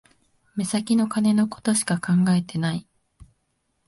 [0.55, 2.87] 目先の金のことしか考えてない